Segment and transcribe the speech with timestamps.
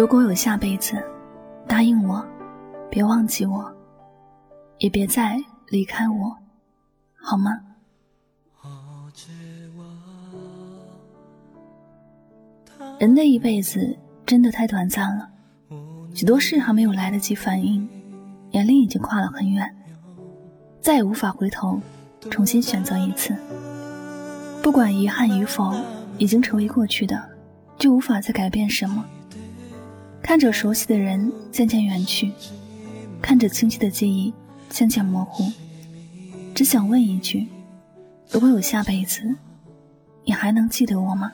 [0.00, 0.96] 如果有下辈子，
[1.68, 2.26] 答应我，
[2.88, 3.70] 别忘记我，
[4.78, 5.38] 也别再
[5.68, 6.34] 离开我，
[7.16, 7.60] 好吗？
[12.98, 13.94] 人的一辈子
[14.24, 15.28] 真的太短暂了，
[16.14, 17.86] 许多事还没有来得及反应，
[18.50, 19.70] 年龄已经跨了很远，
[20.80, 21.78] 再也无法回头，
[22.30, 23.36] 重新选择一次。
[24.62, 25.74] 不管遗憾与否，
[26.16, 27.22] 已经成为过去的，
[27.76, 29.04] 就无法再改变什么。
[30.30, 32.30] 看着熟悉的人渐渐远去，
[33.20, 34.32] 看着清晰的记忆
[34.68, 35.50] 渐渐模糊，
[36.54, 37.48] 只想问一句：
[38.30, 39.22] 如果有下辈子，
[40.24, 41.32] 你还能记得我吗？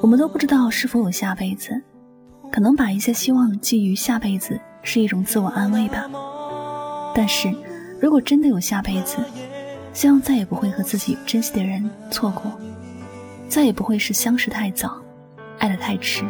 [0.00, 1.80] 我们都不知道是否有下辈子，
[2.50, 6.10] 可能把一些希望寄于下辈子是一种自我安慰吧。
[7.14, 7.48] 但是，
[8.00, 9.16] 如果真的有下辈子，
[9.92, 12.50] 希望再也不会和自己珍惜的人错过，
[13.48, 15.00] 再也不会是相识太早，
[15.58, 16.24] 爱得太迟，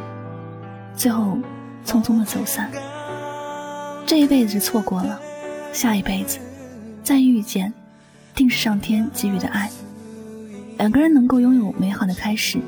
[0.98, 1.38] 最后
[1.86, 2.70] 匆匆的走散。
[4.04, 5.18] 这一辈子错过了，
[5.72, 6.38] 下一辈子
[7.02, 7.72] 再遇见，
[8.34, 9.70] 定是上天给予的爱。
[10.76, 12.58] 两个人能够拥有美好的开始。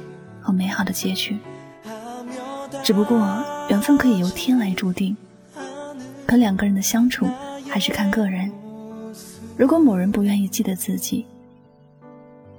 [0.42, 1.36] 和美好的结局，
[2.82, 5.14] 只不过缘分可以由天来注定，
[6.24, 7.28] 可两个人的相处
[7.68, 8.50] 还是看个人。
[9.58, 11.26] 如果某人不愿意记得自己，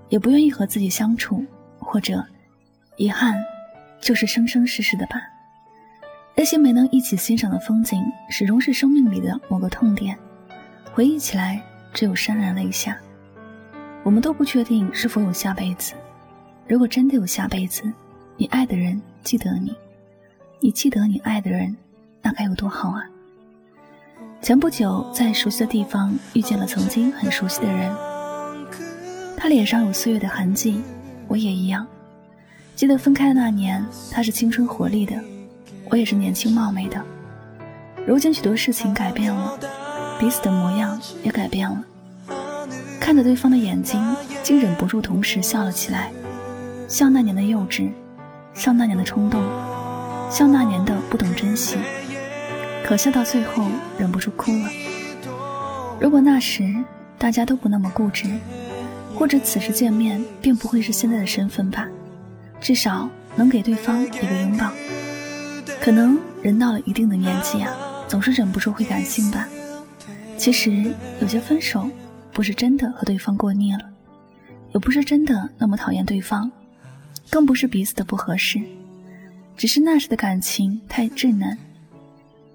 [0.09, 1.43] 也不愿意和自己相处，
[1.79, 2.23] 或者
[2.97, 3.35] 遗憾，
[3.99, 5.19] 就是生生世世的吧。
[6.35, 10.17] 那些没能一起欣赏的风景，始终是生命里的某个痛点，
[10.93, 11.61] 回忆起来
[11.93, 12.97] 只有潸然泪下。
[14.03, 15.93] 我们都不确定是否有下辈子。
[16.67, 17.83] 如果真的有下辈子，
[18.37, 19.75] 你爱的人记得你，
[20.59, 21.75] 你记得你爱的人，
[22.21, 23.05] 那该有多好啊！
[24.41, 27.95] 前不久在熟悉的地方遇见了曾经很熟悉的人，
[29.37, 30.81] 他脸上有岁月的痕迹，
[31.27, 31.85] 我也一样。
[32.75, 35.21] 记得分开的那年，他是青春活力的，
[35.91, 36.99] 我也是年轻貌美的。
[38.07, 39.59] 如今许多事情改变了，
[40.17, 41.83] 彼此的模样也改变了。
[42.99, 44.01] 看着对方的眼睛，
[44.41, 46.09] 竟忍不住同时笑了起来。
[46.87, 47.91] 像那年的幼稚，
[48.53, 49.43] 像那年的冲动，
[50.29, 51.77] 像那年的不懂珍惜，
[52.85, 54.69] 可笑到最后忍不住哭了。
[55.99, 56.73] 如果那时
[57.17, 58.25] 大家都不那么固执，
[59.13, 61.85] 或者此时见面并不会是现在的身份吧，
[62.61, 64.71] 至少能给对方一个拥抱。
[65.81, 67.73] 可能人到了一定的年纪啊，
[68.07, 69.47] 总是忍不住会感性吧。
[70.37, 71.89] 其实有些分手，
[72.31, 73.89] 不是真的和对方过腻了，
[74.73, 76.51] 也不是真的那么讨厌对方。
[77.31, 78.61] 更不是彼此的不合适，
[79.57, 81.57] 只是那时的感情太稚嫩，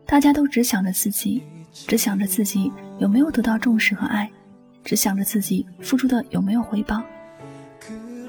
[0.05, 1.43] 大家都只想着自己，
[1.73, 4.31] 只想着自己有没有得到重视和爱，
[4.85, 7.03] 只想着自己付出的有没有回报。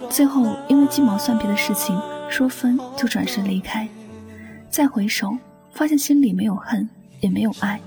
[0.09, 1.99] 最后因为鸡毛蒜皮的事情
[2.29, 3.87] 说分就转身离开，
[4.69, 5.37] 再回首
[5.71, 6.87] 发现心里没有恨
[7.21, 7.79] 也没有爱，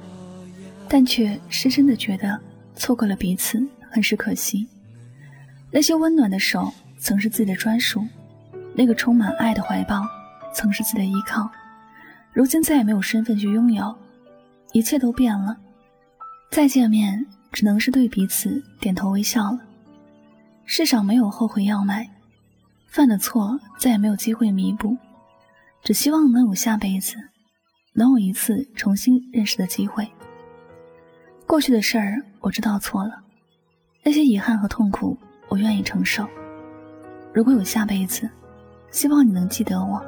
[0.89, 2.39] 但却深深的觉得
[2.75, 4.67] 错过了彼此很是可惜。
[5.71, 8.07] 那些温暖的手曾是自己的专属。
[8.73, 10.07] 那个充满爱的怀抱，
[10.55, 11.51] 曾是自己的依靠，
[12.33, 13.95] 如今再也没有身份去拥有，
[14.73, 15.57] 一切都变了。
[16.51, 19.59] 再见面，只能是对彼此点头微笑了。
[20.65, 22.09] 世上没有后悔药买，
[22.87, 24.97] 犯的错再也没有机会弥补，
[25.83, 27.17] 只希望能有下辈子，
[27.95, 30.09] 能有一次重新认识的机会。
[31.47, 33.23] 过去的事儿我知道错了，
[34.03, 35.17] 那些遗憾和痛苦
[35.49, 36.27] 我愿意承受。
[37.33, 38.29] 如果有下辈子。
[38.93, 40.05] 希望你能记得我，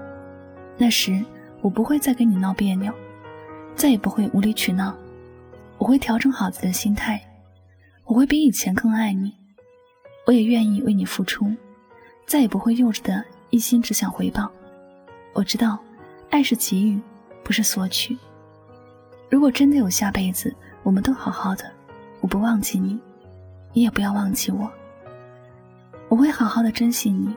[0.77, 1.25] 那时
[1.61, 2.93] 我不会再跟你闹别扭，
[3.77, 4.93] 再也不会无理取闹，
[5.79, 7.23] 我会调整好自己的心态，
[8.05, 9.33] 我会比以前更爱你，
[10.27, 11.49] 我也愿意为你付出，
[12.27, 14.51] 再也不会幼稚的一心只想回报。
[15.33, 15.79] 我知道，
[16.31, 17.01] 爱是给予，
[17.43, 18.17] 不是索取。
[19.31, 21.65] 如果真的有下辈子，我们都好好的，
[22.21, 23.01] 我不忘记你，
[23.73, 24.71] 你也不要忘记我，
[26.09, 27.35] 我会好好的珍惜你。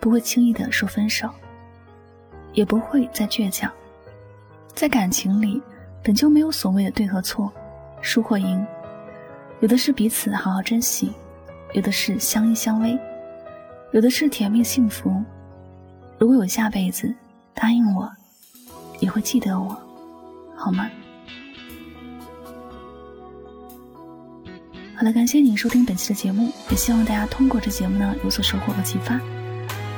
[0.00, 1.28] 不会轻易的说分手，
[2.54, 3.70] 也不会再倔强。
[4.74, 5.60] 在感情里，
[6.02, 7.52] 本就没有所谓的对和错，
[8.00, 8.66] 输或赢，
[9.60, 11.12] 有的是彼此好好珍惜，
[11.74, 12.98] 有的是相依相偎，
[13.92, 15.22] 有的是甜蜜幸福。
[16.20, 17.14] 如果有下辈子，
[17.54, 18.06] 答应我，
[18.98, 19.74] 也会记得我，
[20.54, 20.86] 好吗？
[24.94, 29.18] 好了，感谢您收听本期的节目，也希望大家通过这节目呢有所收获和启发。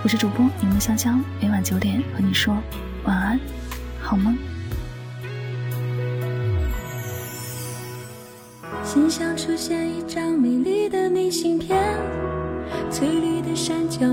[0.05, 2.57] 我是主播柠檬香香，每晚九点和你说
[3.03, 3.41] 晚安，
[4.01, 4.39] 好梦。
[8.85, 11.83] 心上出现一张美丽的明信片，
[12.93, 14.07] 翠绿的山脚，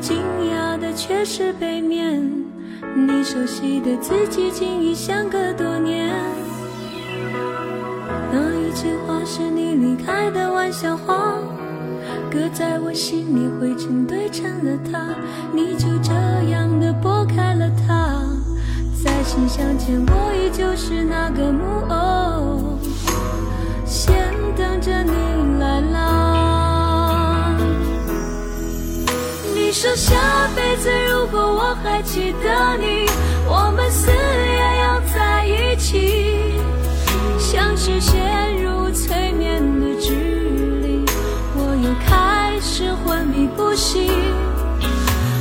[0.00, 0.16] 惊
[0.50, 0.92] 讶的。
[0.98, 2.20] 却是背面。
[2.96, 6.12] 你熟悉的字迹，竟已相隔多年。
[8.32, 11.38] 那一句话是你离开的玩笑话，
[12.28, 15.14] 搁在我心里，灰尘堆成了塔。
[15.52, 16.12] 你就这
[16.50, 18.20] 样的拨开了它，
[19.04, 21.62] 在信箱前，我依旧是那个木
[21.94, 22.78] 偶，
[23.86, 24.16] 先
[24.56, 25.37] 等着你
[29.98, 30.14] 下
[30.54, 33.10] 辈子如果我还记得你，
[33.48, 36.54] 我们死也要在一起。
[37.36, 40.14] 像是陷入催眠的距
[40.82, 41.04] 离，
[41.56, 44.06] 我又开始昏迷不醒。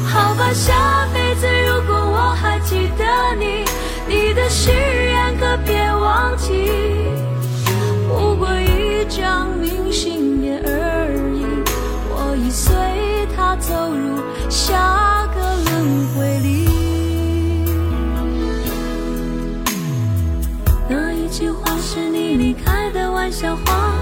[0.08, 3.06] 好吧，下辈子如果我还记得
[3.38, 3.64] 你，
[4.08, 6.72] 你的誓言可别忘记。
[8.10, 10.17] 不过一张明信
[14.68, 16.68] 下个轮回里。
[20.90, 23.94] 那一句话是你离开的玩笑话，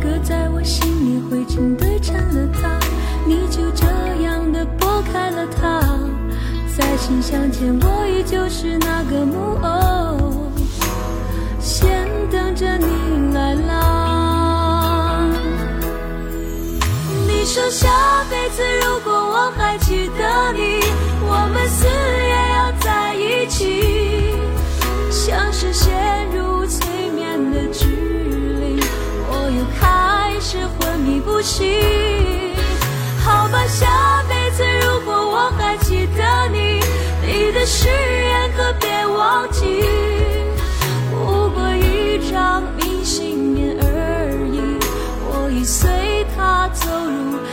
[0.00, 2.78] 搁在我心里，灰尘堆成了塔。
[3.26, 3.84] 你就这
[4.22, 5.80] 样的拨开了它，
[6.76, 10.52] 在信箱前，我依旧是那个木偶，
[11.58, 13.11] 先等着你
[17.52, 20.80] 说下辈子如果我还记得你，
[21.20, 24.34] 我们死也要在一起。
[25.10, 25.92] 像是陷
[26.34, 27.84] 入催眠的距
[28.58, 28.80] 离，
[29.28, 31.68] 我又开始昏迷不醒。
[33.22, 36.80] 好吧，下辈子如果我还记得你，
[37.20, 39.84] 你的誓言可别忘记。
[41.10, 43.51] 不过一张明信片
[46.84, 47.51] 走入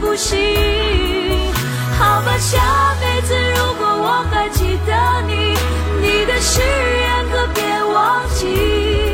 [0.00, 0.36] 不行。
[1.98, 5.56] 好吧，下辈子如果我还记得你，
[6.00, 9.05] 你的誓言可别忘记。